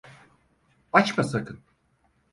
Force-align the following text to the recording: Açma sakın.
Açma 0.93 1.23
sakın. 1.23 1.59